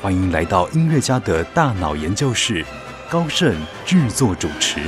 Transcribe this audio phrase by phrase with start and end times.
[0.00, 2.64] 欢迎来到音乐家的大脑研究室，
[3.10, 3.52] 高盛
[3.84, 4.78] 制作主持。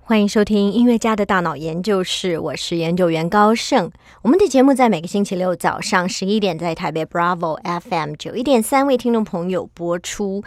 [0.00, 3.90] 欢迎收听音乐家的大脑研究室，我是研究员高盛。
[4.22, 10.42] 我们的节目在每个星期六早上十一点在台北 Bravo FM 九一点三为听众朋友播出。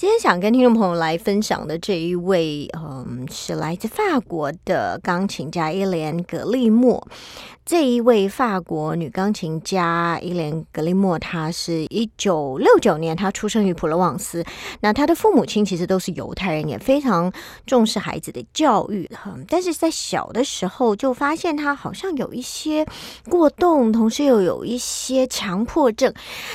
[0.00, 7.06] 今天想跟听众朋友来分享的这一位，嗯，是来自法国的钢琴家伊莲·格利莫。
[7.66, 14.42] 这一位法国女钢琴家伊莲·格利莫，她是一九六九年，她出生于普罗旺斯。
[14.80, 17.30] 那她的父母亲其实都是犹太人，也非常
[17.66, 19.08] 重视孩子的教育。
[19.48, 22.84] 但是在小的时候就发现她好像有一些
[23.28, 26.12] 过动，同时又有一些强迫症。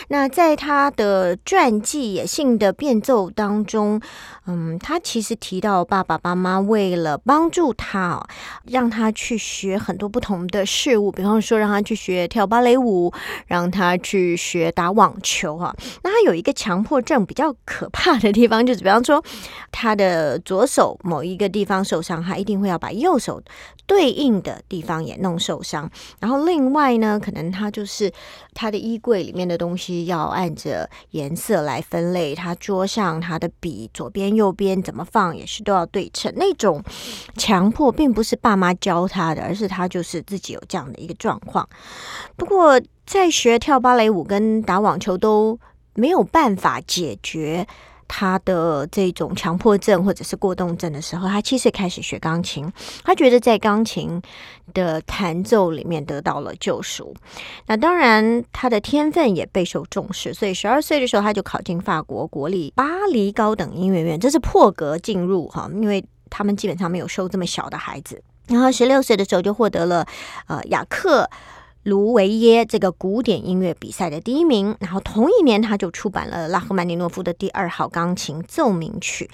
[0.08, 4.02] 那在她的传记《野性的变奏》当中，
[4.48, 8.26] 嗯，他其实提到爸爸妈妈为了帮助他，
[8.64, 11.12] 让他去学很多不同的事物。
[11.12, 13.14] 比方说，让他去学跳芭蕾舞，
[13.46, 15.76] 让他去学打网球哈。
[16.02, 19.24] 那他有一个强迫症比较可怕的地方，就是比方说，
[19.72, 23.42] 他的左手某一个地方受伤，他一定会要把右手
[23.86, 25.90] 对应的地方也弄受伤。
[26.20, 28.12] 然后另外呢，可能他就是
[28.54, 36.34] 他的衣柜里面的东西要按着颜色来分类，他桌上他的笔左边右边怎么放也是都要对称。
[36.36, 36.84] 那种
[37.38, 40.96] 强迫并不是爸妈教他的，而是他就是自己有这样的。
[41.06, 41.70] 一个状况，
[42.36, 45.60] 不过在学跳芭蕾舞跟打网球都
[45.94, 47.68] 没有办法解决
[48.08, 52.72] 他的这种强迫症或者是过动症的时候，他七岁开始学钢琴，
[53.04, 54.22] 他觉得在钢琴
[54.74, 57.16] 的弹奏里面得到了救赎。
[57.68, 68.22] 那当然，他的天分也备受重视，所以十二岁的时候他就考进法国国立巴黎高等音乐院，这是破格进入哈，因为他们基本上没有收这么小的孩子。
[68.48, 70.06] 然后十六岁的时候就获得了
[70.46, 71.28] 呃雅克
[71.86, 74.76] 卢维耶这个古典音乐比赛的第一名。
[74.80, 79.30] 然后同一年他就出版了拉赫曼尼诺夫的第二号钢琴奏鸣曲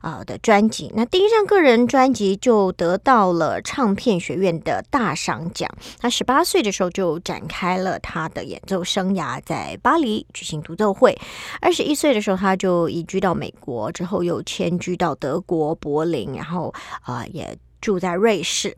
[0.00, 0.92] 啊的专辑。
[0.94, 5.68] 那第一张个人专辑就得到了唱片学院的大赏奖。
[5.98, 11.18] 他十八岁的时候就展开了他的演奏生涯，在巴黎举行独奏会。
[11.60, 16.72] 二十一岁的时候他就移居到美国，之后又迁居到德国柏林，然后
[17.02, 17.58] 啊也。
[17.80, 18.76] 住在瑞士，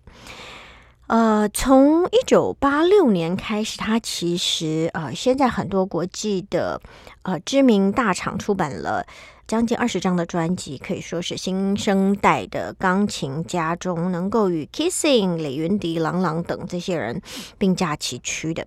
[1.11, 6.81] 呃，从一九八六年开始，他其实呃，现在很多国际的
[7.23, 9.05] 呃知名大厂出版了。
[9.51, 17.21] 将近二十张的专辑，可以说是新生代的钢琴家中能够与 Kissing、李云迪、郎朗等这些人
[17.59, 18.65] 并驾齐驱的。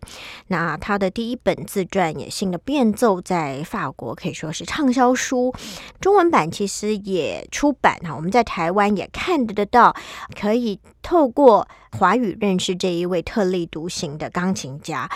[0.47, 5.55] 那他的第一本自传《野性的变奏》在法国可以说是畅销书，
[6.01, 9.95] 中文版其实也出版哈，我们在台湾也看得到，
[10.37, 11.65] 可以透过
[11.97, 15.09] 华语认识这一位特立独行的钢琴家。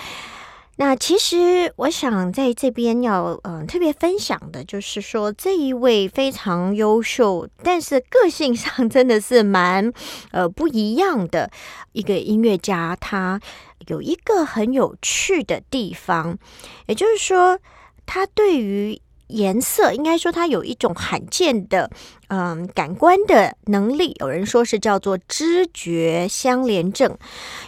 [0.78, 9.92] 那其实我想在这边要嗯特别分享的，就是说这一位非常优秀，但是个性上真的是蛮
[10.32, 11.52] 呃不一样的
[11.92, 13.42] 一个音乐家，他
[13.88, 16.38] 有一个很有趣的地方，
[16.86, 17.60] 也就是说
[18.06, 19.02] 他对于。
[19.30, 21.92] 颜色应该说，他有一种罕见的，
[22.30, 24.14] 嗯，感官的能力。
[24.20, 27.18] 有人说是叫做知觉相连症。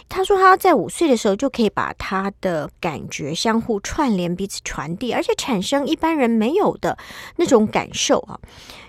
[0.08, 6.98] 他说他在五岁的时候就可以把他的感觉相互串联、彼此传递，而且产生一般人没有的
[7.36, 8.38] 那种感受啊。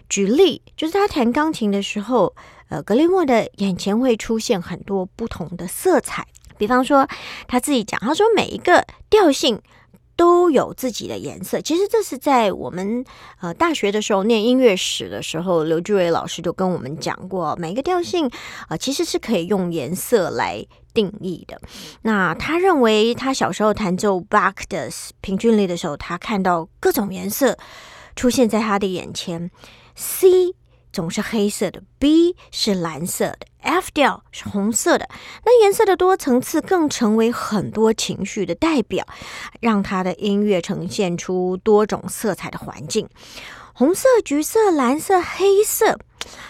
[0.10, 2.36] 举例，就是他弹钢琴的时候，
[2.68, 6.28] 呃，格雷莫的眼前会出现很多不同的色彩。
[6.58, 7.08] 比方说，
[7.48, 9.62] 他自己讲，他说每一个调性。
[10.16, 11.60] 都有自己的颜色。
[11.62, 13.04] 其实这是在我们
[13.40, 18.30] 呃大学的时候念音乐史的时候，刘志伟老师就跟我们讲过，每个调性
[18.68, 21.60] 啊其实是可以用颜色来定义的。
[22.02, 24.90] 那他认为他小时候弹奏 Bach 的
[25.22, 27.58] 平均律的时候，他看到各种颜色
[28.16, 29.50] 出现在他的眼前
[29.96, 30.56] ，C。
[30.92, 35.08] 总是黑色的，B 是蓝色的，F 调是红色的。
[35.46, 39.06] 那颜色的多层次更成为很多情绪的代表，
[39.60, 43.08] 让他的音乐呈现出多种色彩的环境。
[43.74, 46.00] 红色、橘色、蓝色、黑色。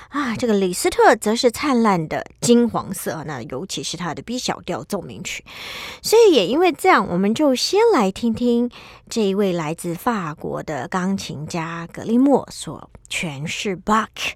[0.10, 5.46] 啊，这个李斯特则是灿烂的金黄色，那尤其是他的 B 小调奏鸣曲。
[6.02, 8.70] 所以也因为这样，我们就先来听听
[9.08, 14.34] 这一位来自法国的钢琴家格利莫所诠释 Bach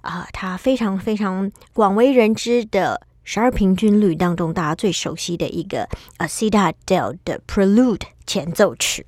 [0.00, 5.86] 啊，他非常非常广为人知的十二平均律当中大家最熟悉的一个
[6.16, 9.04] A C 大调的 Prelude 前奏曲。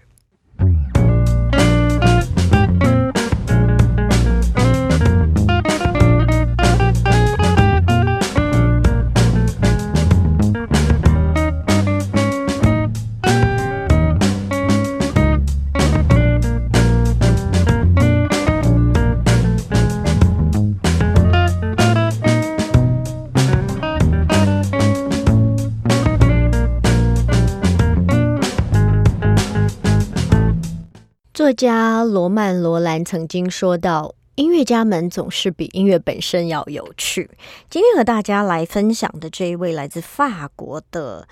[31.43, 37.29] 作家罗曼·罗兰曾经说到：“音乐家们总是比音乐本身要有趣。”
[37.69, 41.27] 今天和大家来分享的这一位来自法国的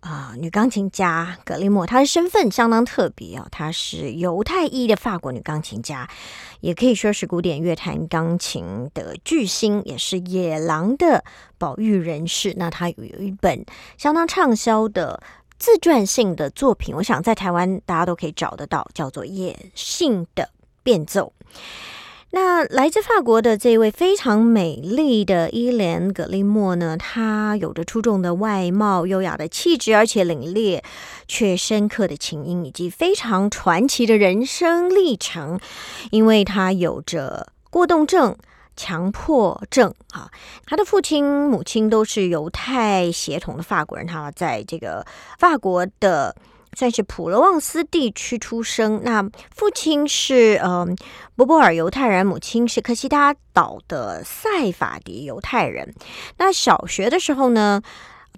[0.00, 6.10] 啊女钢琴家格利莫，她的身份相当特别啊，她是犹太裔的法国女钢琴家，
[6.60, 11.22] 也可以说是古典乐坛钢琴的巨星，也是野狼的
[11.56, 12.52] 保育人士。
[12.56, 13.64] 那她有一本
[13.96, 15.22] 相当畅销的。
[15.62, 20.50] 自传性的作品，我想在台湾大家都可以找得到，叫做《野性的
[20.82, 21.32] 变奏》。
[22.32, 30.82] 那来自法国的这位非常美丽的伊莲·格利莫呢，她有着出众的外貌、优雅的气质，而且凛冽
[31.28, 35.60] 却深刻的琴音，以及非常传奇的人生历程。
[36.10, 38.36] 因为她有着过动症。
[38.76, 40.30] 强迫症啊，
[40.66, 45.04] 他的父亲、母亲都是犹太血统的法国人，他在这个
[45.38, 46.34] 法国的
[46.74, 49.00] 算是普罗旺斯地区出生。
[49.04, 49.22] 那
[49.54, 50.96] 父亲是嗯
[51.36, 55.94] 波波尔犹太人，母亲是科西达岛的塞法迪犹太人。
[56.38, 57.82] 那小学的时候呢？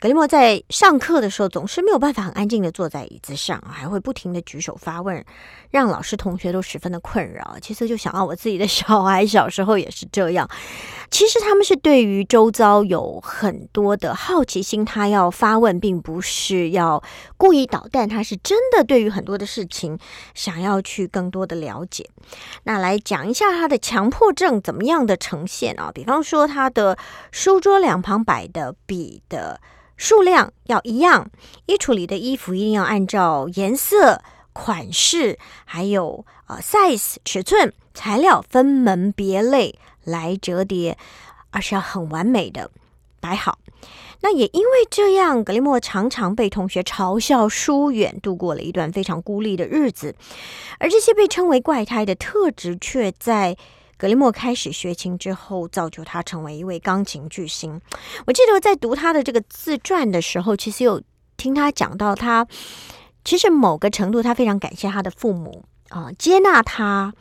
[0.05, 5.25] 格里莫在上课的时候总是没有办法很安静的坐在椅子上，还会不停的举手发问，
[5.71, 7.57] 让老师同学都十分的困扰。
[7.63, 10.47] 其实就想到我自己的小孩小时候也是这样。
[11.11, 17.03] 其实他们是对于周遭有很多的好奇心，他要发问，并不是要
[17.39, 19.99] 故意捣蛋，他是真的对于很多的事情
[20.35, 22.07] 想要去更多的了解。
[22.65, 25.91] 那来讲一下他的强迫症怎么样的呈现啊？
[25.95, 26.99] 比方说他的
[27.33, 29.59] 书桌两旁摆的笔的。
[29.97, 31.31] 数量要一样，
[31.67, 40.99] 衣橱里的衣服一定要按照颜色、款式，还有呃 size 尺寸、材料分门别类来折叠，
[41.51, 42.71] 而是要很完美的
[43.21, 43.59] 摆好。
[44.21, 50.15] 那也因为这样，格雷莫常常被同学嘲笑疏远，度过了一段非常孤立的日子。
[50.79, 53.57] 而这些被称为怪胎的特质，却在。
[53.97, 57.81] 格雷莫开始学琴之后，造就他成为一位钢琴巨星。
[58.27, 61.03] 我记得在读他的这个自传的时候，其实有
[61.37, 62.47] 听他讲到，他
[63.25, 67.15] 其实某个程度，他非常感谢他的父母啊，接纳他。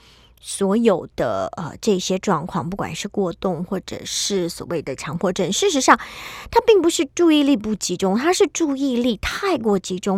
[0.45, 5.97] 所有的呃这些状况，不管是过动或者是所谓的强迫症，事实上，
[6.51, 10.17] 他并不是注意力不集中，他是注意力太过集中，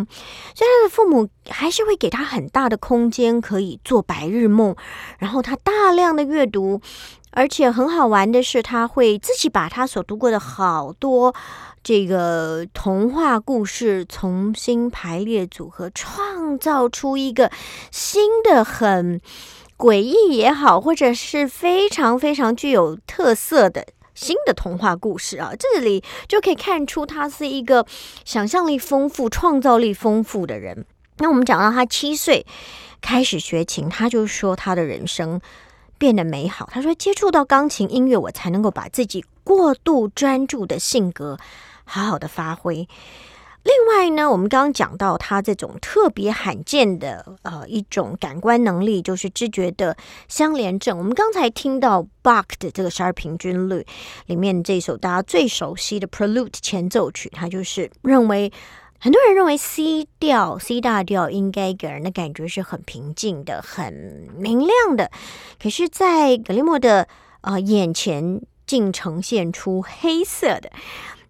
[0.55, 4.75] 所以他的父母还是会给他很大的空间可以做白日梦，
[5.19, 6.81] 然后他大量的阅读，
[7.29, 11.35] 而且很好玩的是，他会自己把他所读过的好多
[11.83, 17.51] 这个童话故事重新排列组合，创造出一个
[17.91, 19.21] 新的很。
[19.77, 27.85] 诡异也好，或者是非常非常具有特色的新的童话故事啊，这里就可以看出他是一个
[28.23, 30.85] 想象力丰富、创造力丰富的人。
[31.17, 32.45] 那我们讲到他七岁
[33.01, 35.41] 开始学琴，他就说他的人生
[35.97, 36.69] 变得美好。
[36.71, 41.37] 他说接触到钢琴音乐，我才能够把自己过度专注的性格
[41.83, 42.87] 好好的发挥。
[43.65, 50.95] 另外呢，我们刚刚讲到他这种特别罕见的呃一种感官能力，就是知觉的相连症。
[50.95, 53.83] 我们刚才听到 Bach 的这个十二平均律
[54.27, 58.53] 里面这首大家最熟悉的 Prelude 前奏曲，他就是认为
[58.99, 65.09] 很多人认为 C 调 C 大调应该给人的感觉是很平静的、很明亮的，
[65.59, 67.07] 可是，在格里莫的
[67.41, 70.71] 呃眼前竟呈现出黑色的。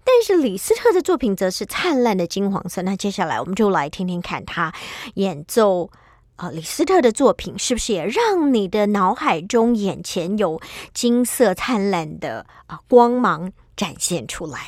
[0.06, 2.84] 但是李斯特的作品则是灿烂的金黄色。
[2.84, 4.72] 那接下来我们就来听听看他
[5.16, 5.90] 演奏
[6.36, 10.62] 啊，李斯特的作品是不是也让你的脑海中眼前有
[10.94, 14.60] 金色灿烂的啊光芒展现出来？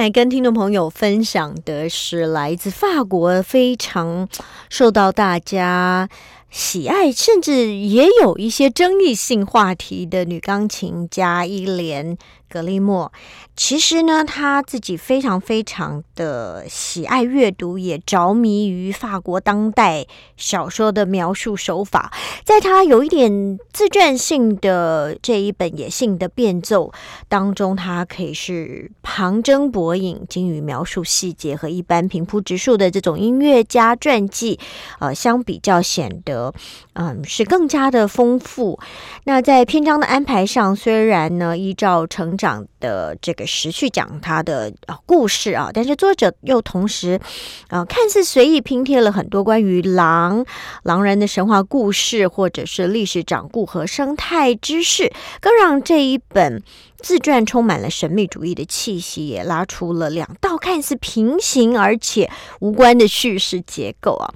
[0.00, 4.26] 来跟听众朋友分享的是来自法国非常
[4.70, 6.08] 受到大家
[6.48, 12.16] 喜爱，甚至也有一些争议性话题的女钢琴家伊莲。
[12.50, 13.10] 格利莫
[13.54, 22.12] 其实呢，他自己非常非常的喜爱阅读，也着迷于法国当代小说的描述手法。
[22.42, 26.88] 在他有一点自传性的这一本《野性的变奏》
[27.28, 34.58] 当中，他可以是旁征博引，精于描述细节，和一般平铺直述的这种音乐家传记，
[34.98, 36.52] 呃，相比较显得
[36.94, 38.80] 嗯是更加的丰富。
[39.24, 47.20] 那在篇章的安排上，虽然呢依照成长的这个时序讲他的啊故事啊，但是作者又同时
[47.68, 50.46] 啊看似随意拼贴了很多关于狼、
[50.82, 56.62] 狼人的神话故事，或者是历史掌故和生态知识，更让这一本。
[57.02, 62.30] 自传充满了神秘主义的气息，也拉出了两道看似平行而且
[62.60, 64.32] 无关的叙事结构啊。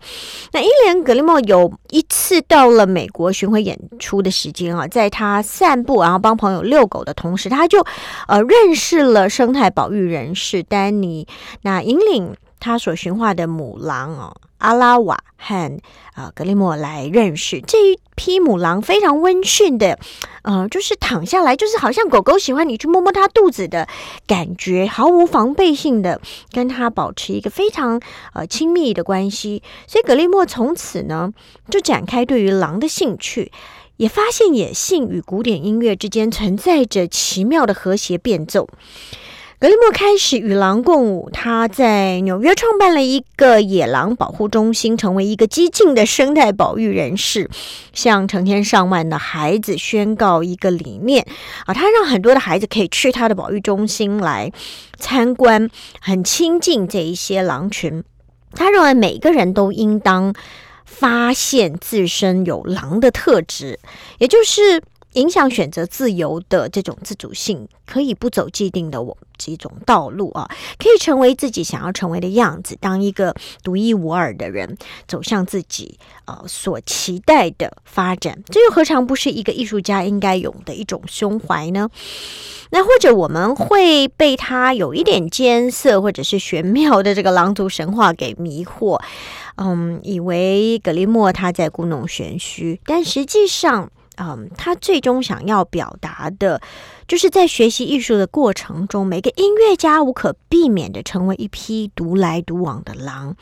[0.52, 7.84] 那伊莲·格利莫有一次到了美国巡回演出的时间啊，在他散步然后帮朋友遛狗的同时，他就
[8.26, 11.26] 呃认识了生态保育人士丹尼，
[11.62, 14.34] 那引领他所驯化的母狼哦。
[14.56, 15.78] 阿拉瓦和
[16.14, 19.98] 啊格利莫来认识这一批母狼，非常温驯的，
[20.40, 23.86] 呃，就是躺下来，就是好像狗狗喜欢你去摸摸它肚子的
[24.26, 26.18] 感觉，毫无防备性的
[26.50, 28.00] 跟它保持一个非常
[28.32, 29.62] 呃亲密的关系。
[29.86, 31.30] 所以格利莫从此呢
[31.68, 33.52] 就展开对于狼的兴趣，
[33.98, 38.66] 也发现野性与古典音乐之间存在着奇妙的和谐变奏。
[39.60, 47.48] 格利莫开始与狼共舞，他在纽约创办了一个野狼保护中心，成为一个激进的生态保育人士，
[47.94, 51.26] 向成千上万的孩子宣告一个理念
[51.64, 51.72] 啊！
[51.72, 54.52] 他让很多的孩子可以去他的保育中心来
[54.98, 58.04] 参观，很亲近这一些狼群。
[58.52, 60.34] 他认为每个人都应当
[60.84, 63.78] 发现自身有狼的特质，
[64.18, 64.82] 也就是
[65.14, 69.16] 影响选择自由的这种自主性，可以不走既定的我。
[69.36, 74.78] 这种道路啊，可以成为自己想要成为的样子，当一个独一无二的人，
[75.08, 81.90] 走向自己呃所期待的发展，这又何尝不是一个艺术家应该有的一种胸怀呢？
[82.70, 89.00] 那或者我们会被他有一点艰涩或者是玄妙的这个狼族神话给迷惑，
[89.56, 93.90] 嗯，以为格利莫他在故弄玄虚，但实际上。
[94.16, 96.60] 嗯，他最终想要表达的，
[97.08, 103.36] 就是在学习艺术的过程中，每个音乐家无可避免的成为一匹独来独往的狼，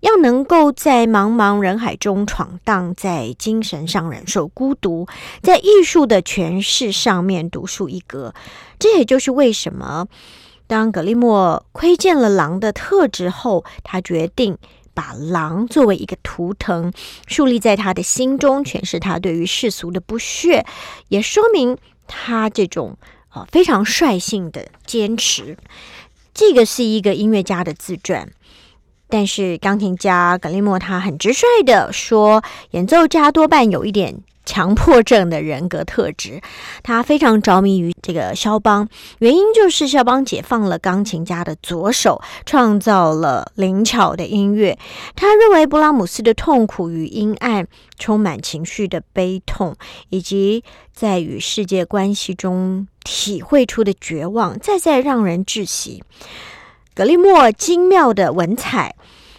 [0.00, 5.06] 要能够在茫茫人海中闯荡，在精神上忍受孤独，
[5.42, 8.34] 在艺术的诠释上面独树一格。
[8.78, 10.06] 这也就是为什么，
[10.66, 14.58] 当格利莫窥见了狼的特质后，他决定。
[14.94, 16.92] 把狼作为一个图腾
[17.26, 20.64] 树立在他的心中，诠释他对于世俗的不屑，
[21.08, 22.96] 也说明他这种
[23.28, 25.58] 啊非常率性的坚持。
[26.32, 28.30] 这个是一个音乐家的自传，
[29.08, 34.22] 但是钢琴家格利莫他很直率的说，演奏家多半有一点。
[34.44, 36.40] 强迫症的人格特质，
[36.82, 44.78] 他非常着迷于这个肖邦，原因就是肖邦解放了钢琴家的左手，创造了灵巧的音乐。
[45.16, 47.66] 他认为布拉姆斯的痛苦与阴暗、
[47.98, 49.74] 充满情绪的悲痛，
[50.10, 56.02] 以及在与世界关系中体会出的绝望，再再让人窒息。
[56.94, 58.94] 格利莫精妙的文采，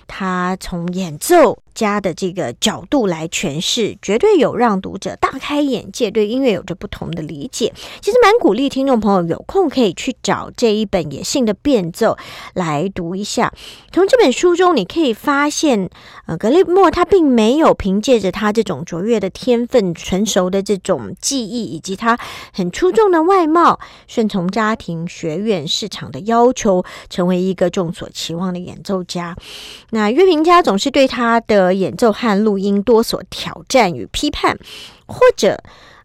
[0.07, 1.59] 他从演奏。
[1.75, 7.74] 家的这个角度来诠释，绝对有让读者大开眼界，对音乐有着不同的理解。
[8.01, 12.13] 其实蛮鼓励听众朋友有空可以去找这一本《野性的变奏》
[12.53, 13.53] 来读一下。
[13.91, 15.89] 从这本书中，你可以发现，
[16.25, 22.17] 呃，格利莫他并没有凭借着他这种卓越的天分、成熟的这种技艺，以及他
[22.53, 29.36] 很出众的外貌，顺从家庭、学院、市场的要求，成为一个众所期望的演奏家。
[29.89, 31.64] 那乐评家总是对他的。
[31.74, 34.57] 演奏和录音多所挑战与批判，
[35.05, 35.63] 或者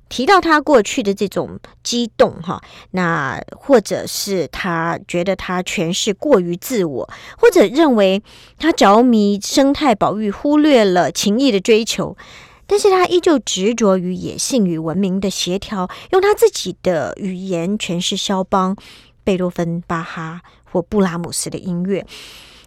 [0.08, 8.20] 提到他过去的这种激动哈，那或者是他觉得他诠释过于自我，或者认为
[8.58, 12.16] 他着迷生态保育，忽略了情谊的追求，
[12.66, 18.76] 但是他依旧执着于野性与文明的协调，用他自己的语言诠释肖邦、
[19.22, 22.04] 贝多芬、巴哈或布拉姆斯的音乐，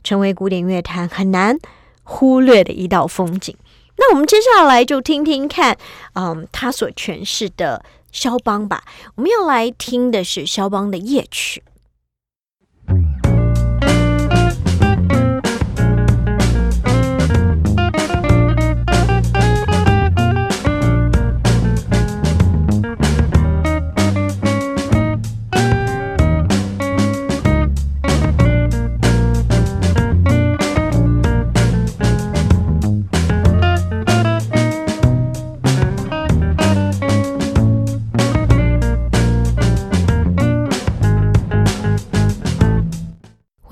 [0.02, 1.58] 成为古典乐坛很难。
[2.04, 3.56] 忽略的一道风景。
[3.98, 5.78] 那我们接下来就听听看，
[6.14, 8.84] 嗯，他所诠释的肖邦吧。
[9.16, 11.64] 我们要来听的是肖邦的夜曲。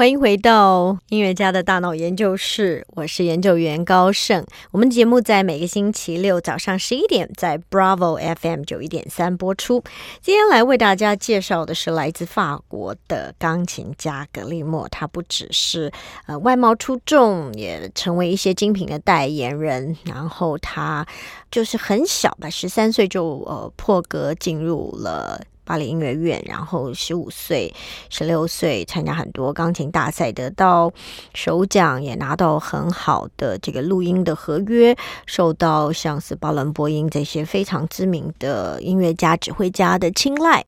[0.02, 4.44] 欢迎回到音乐家的大脑研究室，我是研究员高盛。
[4.72, 9.84] 我们节目在每个星期六早上十一点在 Bravo FM 九一点三播出。
[10.20, 15.92] 今天来为大家介绍的是来自法国的钢琴家格利莫，他不只是
[16.26, 19.96] 呃外貌出众，也成为一些精品的代言人。
[20.06, 21.06] 然后他
[21.52, 25.40] 就是很小吧，十三岁就呃破格进入了。
[25.64, 27.74] 巴黎音乐院，然后十五岁、
[28.10, 30.92] 十六岁参加很多钢琴大赛，得到
[31.34, 40.64] 首奖，也拿到很好的这个录音的合约，受到像是巴伦波音这些非常知名的音乐家、指挥家的青睐。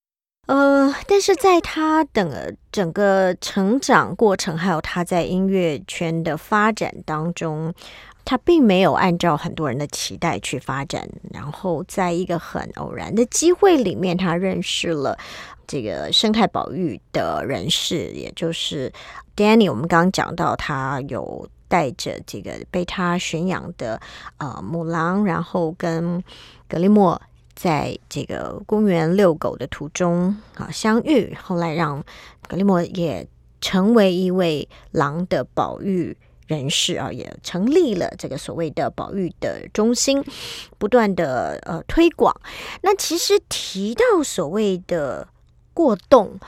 [0.46, 7.74] 呃，但是在他的整个成长过程，还有他在音乐圈的发展当中。
[8.26, 15.18] 他并没有按照很多人的期待去发展，然后在一个很偶然的机会里面，他认识了
[15.68, 18.92] 这个生态保育的人士，也就是
[19.36, 19.70] Danny。
[19.70, 24.00] 我们刚刚讲到，他有带着这个被他驯养的
[24.38, 26.24] 呃母狼，然后跟
[26.70, 27.22] 格利莫
[27.54, 32.02] 在这个公园遛狗的途中啊相遇，后来让
[32.48, 33.28] 格利莫也
[33.60, 36.16] 成为一位狼的保育。
[36.48, 40.24] 人士啊，也成立了这个所谓的保育的中心，
[40.78, 42.36] 不断的呃推广。
[42.82, 45.28] 那其实提到所谓的
[45.74, 46.40] 过动，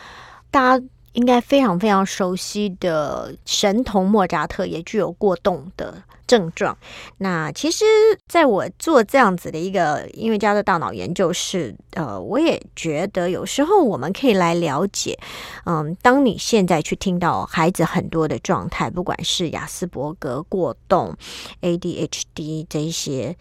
[0.52, 0.86] 大家。
[1.16, 6.78] 应该非常非常熟悉的神童莫扎特也具有过动的症状。
[7.18, 7.86] 那其实，
[8.28, 15.18] 在我做这样子的一个音乐家的大脑研究是，呃，我也觉得有时候我们可以来了解，
[15.66, 21.16] 嗯，当你现在去听到孩子很多的状态，不管是雅斯伯格、过动、
[21.62, 23.36] ADHD 这一些，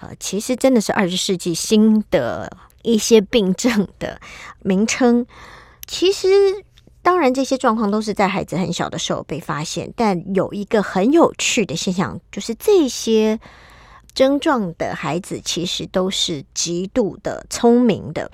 [0.00, 2.50] 呃，其实真的是二十世纪新的
[2.82, 4.20] 一些病症的
[4.62, 5.26] 名称，
[5.86, 6.64] 其实。
[7.08, 9.90] 当然，这些状况都是在孩子很小的时候被发现。
[9.96, 13.40] 但有一个很有趣的现象，就是这些
[14.12, 18.30] 症状的孩子其实都是极度的聪明的。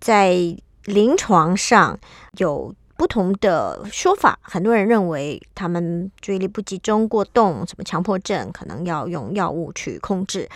[0.00, 1.98] 在临床上
[2.38, 10.48] 有不同的说法，很多人认为他们注意力不集中、过动，什么强迫症，可能要用药物去控制。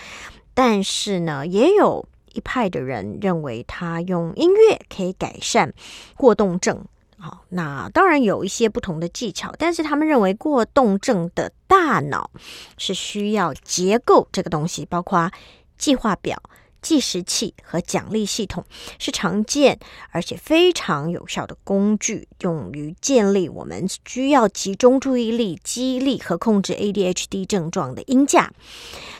[0.54, 5.74] 但是呢，也有一派的人认为他用音乐可以改善
[6.16, 6.84] 过动症。
[7.20, 12.30] 好，那当然有一些不同的技巧，但是他们认为过动症的大脑
[12.78, 15.30] 是需要结构这个东西，包括
[15.76, 16.42] 计划表。
[16.80, 18.64] 计时器和奖励系统
[18.98, 19.78] 是常见
[20.10, 28.52] 而且非常有效的工具，用于建立我们需要集中注意力、激励和控制 ADHD 症状的音架。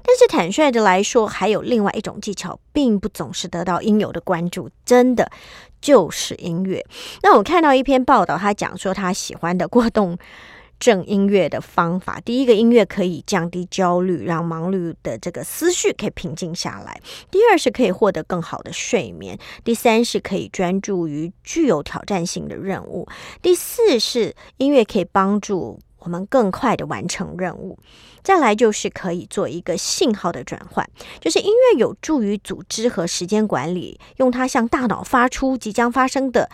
[0.03, 4.71] 但是坦率的来说，还有另外一种技巧，并不总是得到应有的关注。
[4.85, 5.31] 真的
[5.81, 6.85] 就是音乐。
[7.23, 10.19] 那我看到一篇报道，他讲说他喜欢的过动。
[10.81, 16.95] 正音乐的方法，第一个音乐可以降低焦虑，让忙碌的这个思绪可以平静下来；
[17.31, 23.07] 第二是可以获得更好的睡眠；第三是可以专注于具有挑战性的任务；
[23.43, 27.77] 第四是音乐可以帮助我们更快的完成任务；
[28.23, 30.89] 再来就是可以做一个信号的转换，
[31.21, 36.49] 就是音乐有助于组织和时间管理，用它向大脑发出即将发生的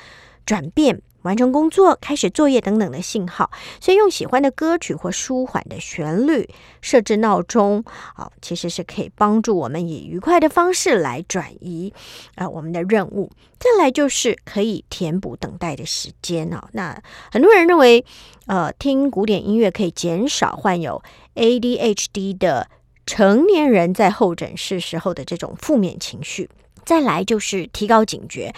[0.44, 1.00] 转变。
[1.26, 6.48] 完成工作、开始作业等等的信号，所以用喜欢的歌曲或舒缓的旋律
[6.80, 7.84] 设置闹钟
[8.14, 11.92] 啊，其实是可以帮助我们以愉快的方式来转移
[12.36, 13.30] 啊我们的任务。
[13.58, 16.62] 再来就是可以填补等待的时间哦。
[16.72, 18.04] 那很多人认为，
[18.46, 21.02] 呃，听古典音乐可以减少患有
[21.34, 22.68] ADHD 的
[23.06, 26.48] 成年人在候诊室时候的这种负面情绪。
[26.86, 28.54] 再来就是提高警觉，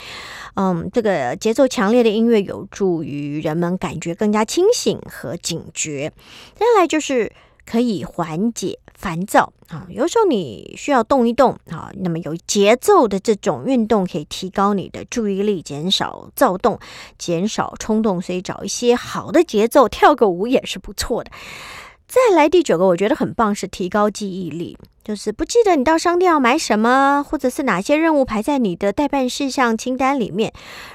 [0.55, 6.13] 嗯，这个节奏强烈的音乐有助于人们感觉更加清醒和警觉。
[6.55, 7.33] 再来就是
[7.65, 16.79] 可以缓解烦躁啊，有时候你需要动一动啊，那么有节奏的这种运动可以提高你的注意力，减少躁动，
[17.17, 21.31] 减少冲动，所以找一些好的节奏跳个舞也是不错的。
[22.09, 24.79] 再来第九个，我觉得很棒，是提高记忆力。
[25.05, 30.53] 就是不记得你到商店要买什么，或者是哪些任务排在你的代办事项清单里面。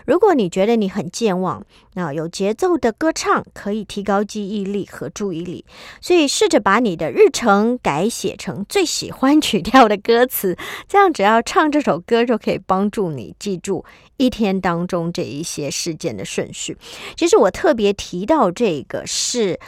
[0.08, 5.64] 如果你觉得你很健忘，那有节奏的歌唱可以提高记忆力和注意力。
[6.02, 13.86] 所以试着把你的日程改写成最喜欢曲调的歌词，这样只要唱这首歌就可以帮助你记住
[14.18, 16.76] 一天当中这一些事件的顺序。
[17.16, 19.60] 其实我特别提到这个是。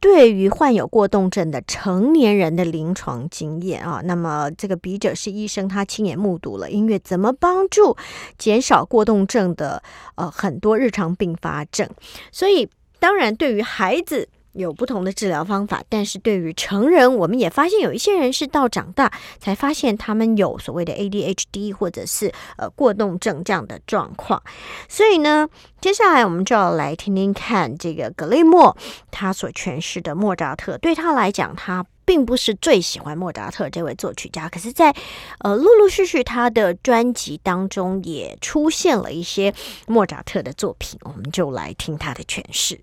[0.00, 7.96] 对于患有过动症的成年人的临床经验啊，那么这个笔者是医生，他亲眼目睹了音乐怎么帮助
[8.38, 9.82] 减少过动症的
[10.14, 11.88] 呃很多日常并发症，
[12.32, 14.28] 所以当然，对于孩子。
[14.52, 24.42] 有不同的治疗方法，但是对于成人，我们也发现有一些人是到长大才发现他们有所谓的 ADHD 或者是呃过动症这样的状况。
[24.88, 25.48] 所以呢，
[25.80, 28.76] 接下来我们就要来听听看这个格雷莫
[29.10, 30.76] 他所诠释的莫扎特。
[30.78, 34.92] 对他来讲，他并不是最喜欢莫扎特这位作曲家，可是，在
[35.38, 39.54] 呃陆陆续续他的专辑当中也出现了一些
[39.86, 42.80] 莫扎特的作品，我们就来听他的诠释。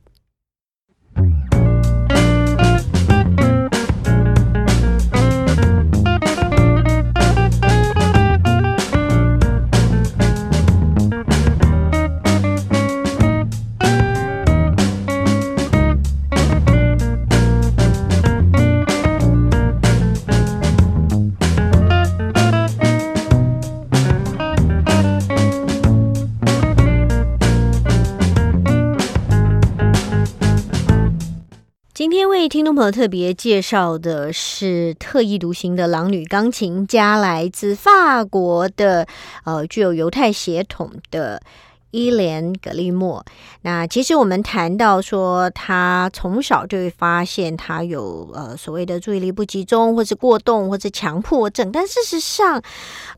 [31.97, 39.07] 今天为听众朋友特别介绍的是特异独行的狼女钢琴家，来自法国的，
[39.45, 41.41] 呃，具有犹太血统的
[41.89, 43.25] 伊莲·格利莫。
[43.63, 51.71] 那其实我们谈到说，他从小就会发现他有呃所谓的注意力不集中，或是过动，或者强迫症。
[51.71, 52.61] 但事实上，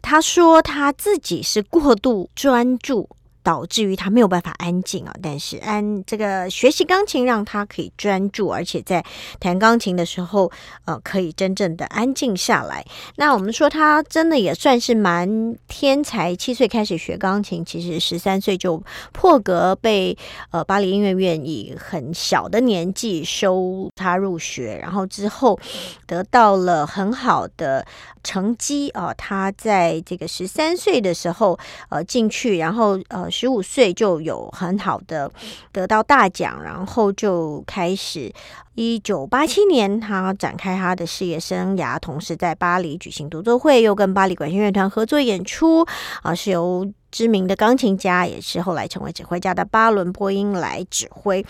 [0.01, 3.09] 他说他自己是过度专注。
[3.49, 9.03] 导致于他没有办法安静啊，但是安这个学习钢琴让他可以专注，而且在
[9.39, 10.51] 弹钢琴的时候，
[10.85, 12.85] 呃，可以真正的安静下来。
[13.15, 15.27] 那我们说他真的也算是蛮
[15.67, 18.79] 天才，七岁开始学钢琴，其实十三岁就
[19.13, 20.15] 破格被
[20.51, 25.59] 呃巴黎音乐院以很小的年纪收他入学，然后之后
[26.05, 27.83] 得到了很好的
[28.23, 29.11] 成绩啊。
[29.15, 31.57] 他在这个十三岁的时候
[31.89, 33.27] 呃进去，然后呃。
[33.39, 35.31] 十五岁就有很好的
[35.71, 38.33] 得到大奖，然后就开始。
[38.75, 45.85] 一九八七年，他展开他的事业生涯，同时在巴黎举行独奏会，又跟巴黎管弦乐团合作演出。
[46.21, 51.45] 啊，是由知名的钢琴家，也是后来成为指挥家的巴伦波音来指挥。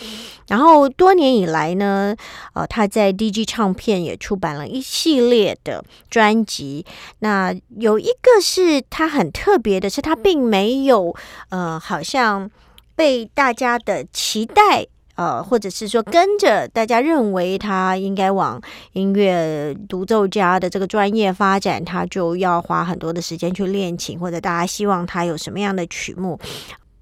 [0.47, 2.15] 然后多年以来呢，
[2.53, 6.85] 呃，他在 DG 唱片也出版了一系列的专辑。
[7.19, 11.15] 那有一个是他很特别的，是他并没有
[11.49, 12.49] 呃，好像
[12.95, 14.87] 被大家的期待。
[15.19, 18.61] 呃，或者是说跟着大家认为他应该往
[18.93, 26.39] 音乐独奏家的这个专业发展，他就要花很多的时间去练琴，或者大家希望他有什么样的曲目，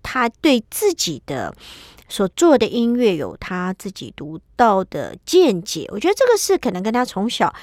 [0.01, 1.53] 他对自己的
[2.09, 5.87] 所做的音乐有他自己独到的见解。
[5.91, 7.53] 我觉得这个是可能跟他从小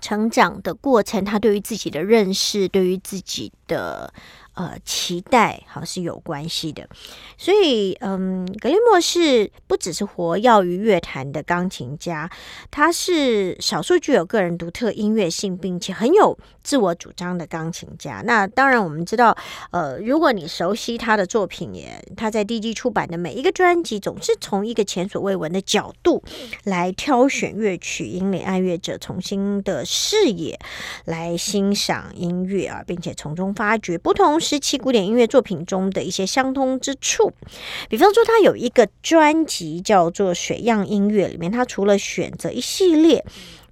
[0.00, 4.12] 成长的过程，他对于自己的认识，对于自己的。
[4.60, 6.86] 呃，期待好是有关系的，
[7.38, 12.30] 所以嗯，格雷莫是不只是活跃于乐坛的钢琴家，
[12.70, 18.20] 他是少数具有个人独特音乐性，并且很有自我主张的钢琴家。
[18.26, 19.34] 那当然，我们知道，
[19.70, 26.22] 呃，如果你熟悉他的作品，也他在 DG 出版的每一个专辑，总是从一个前所未闻的角度
[26.64, 30.60] 来挑选乐曲，引领爱乐者重新的视野
[31.06, 34.38] 来欣赏音乐啊，并且从中发掘不同。
[34.50, 37.32] 这期古典音乐作品中的一些相通之处，
[37.88, 43.24] 比方说，他有一个专辑叫做《水样音乐》，里面他除了选择一系列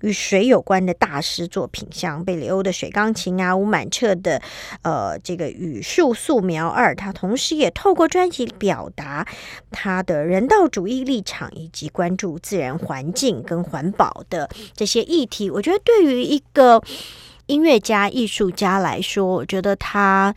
[0.03, 4.41] 与水有关的大师作品，像贝里欧的水钢琴啊、吴满彻的
[4.83, 9.27] 呃这个语数素描二，他同时也透过专辑表达
[9.73, 15.51] 他的人道主义立场，以及关注自然环境跟环保的这些议题。
[15.51, 16.81] 我觉得对于一个
[17.47, 20.33] 音乐家、艺术家来说，我觉得他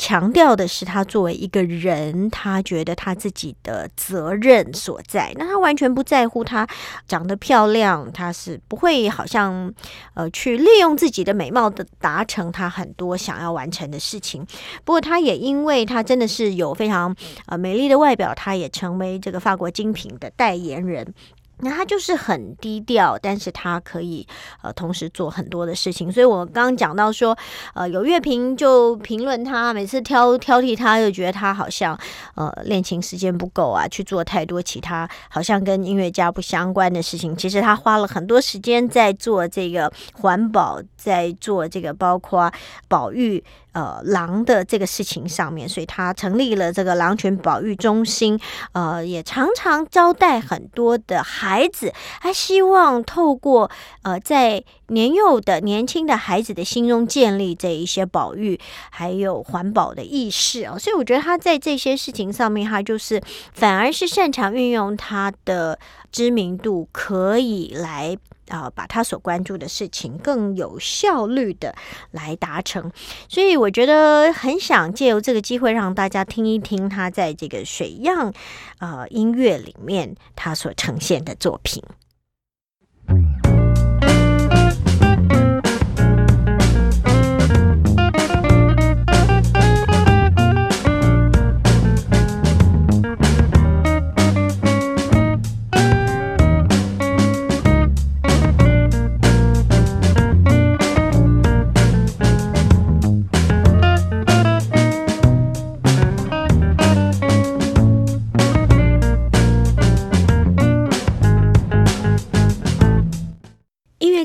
[0.00, 5.30] 强调的是他作为一个人，他觉得他自己的责任所在。
[5.36, 6.66] 那他完全不在乎他
[7.06, 9.70] 长得漂亮，他是不会好像
[10.14, 14.42] 呃去利用自己的美貌的达成他很多想要完成的事情。
[14.86, 21.12] 不过，他也因为他真的是有非常呃美丽的外表，他也成为这个法国精品的代言人。
[21.62, 24.26] 那他就是很低调，但是他可以
[24.62, 26.10] 呃同时做很多的事情。
[26.10, 27.36] 所以我刚刚讲到说，
[27.74, 31.98] 呃，有乐评就评论他，每次挑挑剔他，就觉得他好像
[32.34, 37.36] 呃练琴时间不够啊，去做太多其他好像跟音乐家不相关的事情。
[37.36, 42.50] 其实他花了很多时间在做这个环保，在做这个包括
[42.88, 43.42] 保育
[43.72, 48.38] 呃狼的这个事情上面，所以他成立了这个狼犬保育中心，
[48.72, 53.70] 呃，也常常招待很多的孩子，他希望透过
[54.02, 58.58] 呃在年幼的年轻的孩子的心中建立这一些保育
[58.90, 65.78] 还有环保的意识啊，所以我觉得他在这些事情上面，他就是反而是擅长运用他的
[66.10, 68.16] 知名度，可以来。
[68.50, 71.74] 啊，把他所关注的事情更有效率的
[72.10, 72.92] 来达成，
[73.28, 78.34] 所以我觉得很想借由这个机会让大家听一听他在这个水样
[78.78, 81.82] 呃音乐里面他所呈现的作品。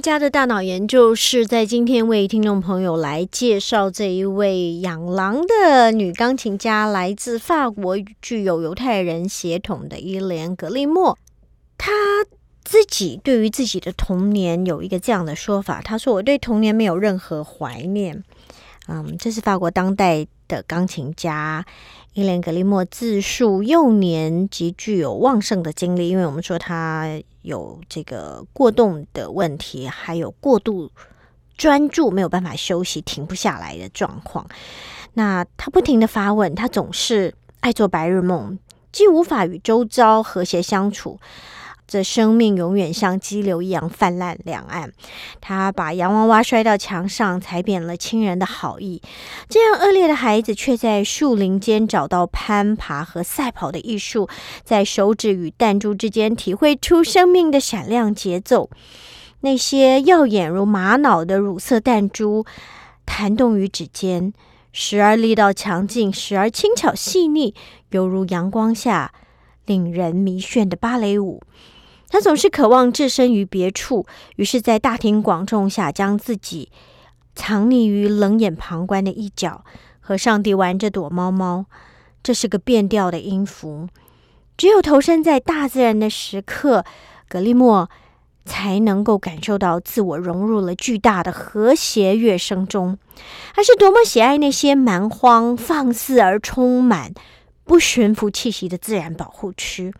[0.05, 11.17] 家的大脑研究是在今天为听众朋友来介绍这一位养狼的女钢琴家，来自法国，具有犹太人血统的伊莲·格利莫。
[11.75, 11.91] 她
[12.63, 18.23] 自己对于自己的童年有一个这样的说法：“她说我对童年没有任何怀念。”
[18.87, 21.65] 嗯，这是法国当代的钢琴家
[22.13, 27.19] 伊莲·格利莫自述幼年极具有旺盛的精力，因为我们说他。
[27.45, 30.91] 有这个过动的问题，还有过度
[31.55, 34.45] 专注没有办法休息、停不下来的状况。
[35.13, 38.57] 那他不停的发问，他总是爱做白日梦，
[38.91, 41.19] 既无法与周遭和谐相处。
[41.87, 44.91] 这生命永远像激流一样泛滥两岸。
[45.39, 49.01] 他把洋娃娃摔到墙上，踩扁了亲人的好意。
[49.47, 54.27] 这样恶劣的孩子，却在树林间找到攀爬和赛跑的艺术，
[54.63, 58.69] 在手指与弹珠之间体会出生命的闪亮节奏。
[59.41, 62.45] 那些耀眼如玛瑙的乳色弹珠，
[63.05, 64.33] 弹动于指尖，
[64.71, 67.53] 时而力道强劲，时而轻巧细腻，
[67.91, 69.13] 犹如阳光下
[69.65, 71.43] 令人迷眩的芭蕾舞。
[72.15, 74.05] 他总是渴望置身于别处，
[74.37, 76.69] 于是，在大庭广众下将自己
[77.35, 79.65] 藏匿于冷眼旁观的一角，
[79.99, 81.65] 和上帝玩着躲猫猫。
[82.23, 83.89] 这是个变调的音符。
[84.55, 86.85] 只有投身在大自然的时刻，
[87.27, 87.89] 格利莫
[88.45, 92.97] 才能够感受到自我融入了巨大的和谐乐声中。
[93.53, 97.13] 他是多么喜爱那些蛮荒、放肆而充满
[97.65, 99.93] 不驯服气息的自然保护区。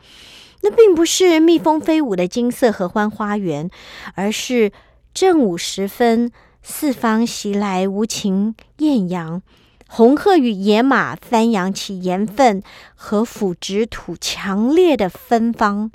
[0.66, 3.70] 那并不是蜜蜂飞舞的金色合欢花园，
[4.16, 4.72] 而是
[5.14, 6.32] 正午时分，
[6.64, 9.44] 四方袭来无情艳阳，
[9.88, 12.64] 红鹤与野马翻扬起盐分
[12.96, 15.92] 和腐殖土强烈的芬芳。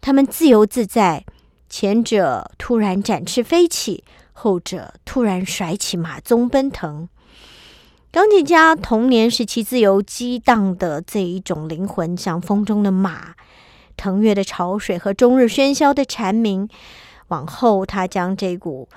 [0.00, 1.24] 它们自由自在，
[1.68, 7.08] 前者突然展翅飞起，后者突然甩起马鬃奔腾。
[8.12, 13.34] 钢琴家童年时期自由激荡的这一种灵魂，像风中的马。
[14.00, 16.66] 腾跃的潮水和终日喧嚣的蝉鸣，
[17.28, 18.88] 往后他将这股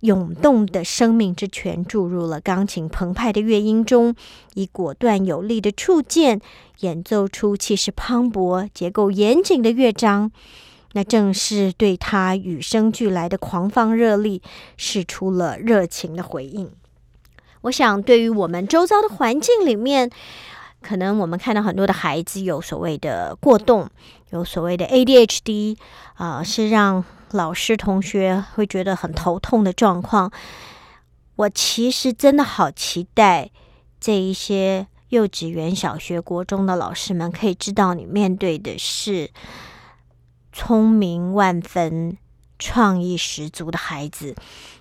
[0.00, 4.14] 涌动的生命之泉注入了钢琴澎湃的乐音中，
[4.52, 6.38] 以果断有力的触键
[6.80, 10.30] 演奏出气势磅礴、结构严谨的乐章。
[10.92, 14.42] 那正是对他与生俱来的狂放热力，
[14.76, 16.70] 使出了热情的回应。
[17.62, 20.10] 我想，对于我们周遭的环境里面，
[20.82, 23.88] 可能我们看到很多的孩子有所谓的过动。
[24.32, 25.76] 有所谓的 ADHD
[26.14, 30.32] 啊，是让老师同学会觉得很头痛的状况。
[31.36, 33.50] 我其实真的好期待
[34.00, 39.30] 这一些幼稚园、小学、国中的老师们可以知道，你面对的是
[40.50, 42.16] 聪明万分、
[42.58, 44.34] 创意十足的孩子。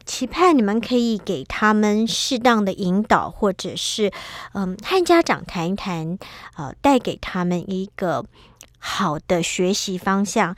[0.05, 4.11] 期盼你们可以给他们适当的引导，或者是
[4.53, 6.17] 嗯，和家长谈一谈，
[6.55, 8.25] 呃，带给他们一个。
[8.83, 10.55] 好的学习方向，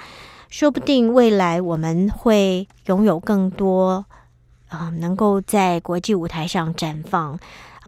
[0.50, 4.06] 说不定未来我们会拥有更多
[4.70, 7.38] 啊，能够在国际舞台上绽放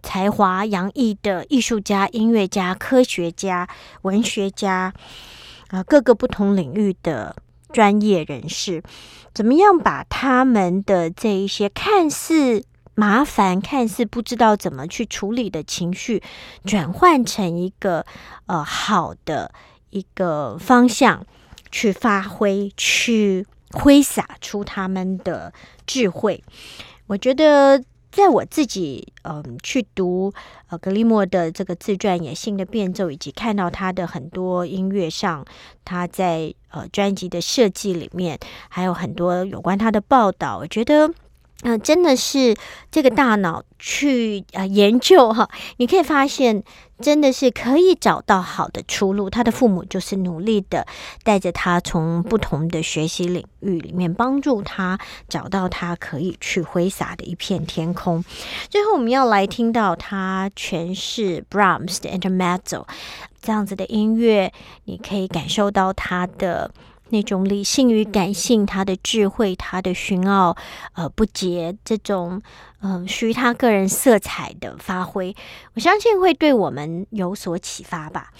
[0.04, 3.68] 才华洋溢的艺术家、音乐家、科学家、
[4.02, 4.94] 文学家
[5.70, 7.38] 啊，各个不同领域的
[7.72, 8.84] 专业人士，
[9.34, 16.22] 怎么样把他们的这一些看似麻烦、看似不知道怎么去处理的情绪，
[16.66, 18.06] 转换成一个
[18.48, 19.52] 呃好的。
[19.96, 21.26] 一个方向
[21.72, 25.54] 去发挥，去挥洒出他们的
[25.88, 26.44] 智慧。
[27.08, 27.82] 我觉得
[28.12, 30.34] 在我自己嗯去读
[30.70, 35.46] 呃格利莫的这个自传《野性的变奏》，以及看到他的很多音乐上，
[35.86, 41.14] 他在呃专辑的设计里面，还有很多有关他的报道，我觉得。
[41.62, 42.54] 嗯，真的是
[42.92, 46.62] 这个大脑去啊研究哈，你可以发现，
[47.02, 49.30] 真的是可以找到好的出路。
[49.30, 50.86] 他的父母就是努力的
[51.24, 58.24] 带着他从不同的学习领域里面帮助他找到他可以去挥洒的一片天空。
[58.70, 62.86] 最后，我们要来听到他诠释 Brahms 的 Intermezzo
[63.42, 64.52] 这样子的音乐，
[64.86, 66.72] 你可以感受到他的。
[67.10, 70.56] 那种理性与感性，他的智慧，他的寻奥，
[70.94, 72.42] 呃，不竭这种，
[72.82, 75.36] 嗯，属于他个人色彩的发挥，
[75.76, 78.32] 我相信会对我们有所启发吧。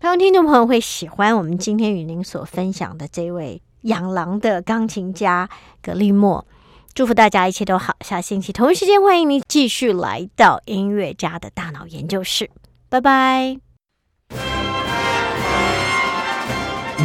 [0.00, 5.48] 希望听众朋友会喜欢我们今天与您所分享的这位养狼的钢琴家
[5.82, 6.46] 格利莫。
[6.94, 12.48] 祝福大家一切都好，下星期同一时间欢迎您继续来到音乐家的大脑研究室，
[12.88, 13.65] 拜拜。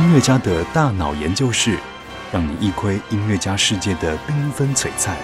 [0.01, 1.77] 音乐家的大脑研究室，
[2.33, 5.15] 让你一窥音乐家世界的缤纷璀璨，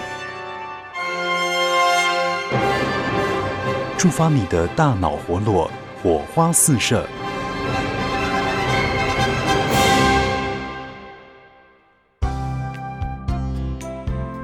[3.98, 5.68] 触发你的大脑活络，
[6.00, 7.04] 火花四射。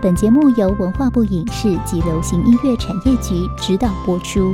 [0.02, 4.52] 本节目由文化部影视及流行音乐产业局指导播出。